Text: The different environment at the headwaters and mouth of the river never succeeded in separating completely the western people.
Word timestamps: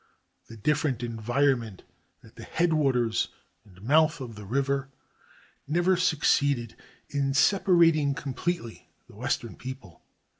The 0.47 0.57
different 0.57 1.03
environment 1.03 1.83
at 2.23 2.35
the 2.35 2.41
headwaters 2.43 3.27
and 3.63 3.83
mouth 3.83 4.19
of 4.19 4.33
the 4.33 4.45
river 4.45 4.89
never 5.67 5.95
succeeded 5.95 6.75
in 7.09 7.35
separating 7.35 8.15
completely 8.15 8.89
the 9.05 9.15
western 9.15 9.55
people. 9.55 10.01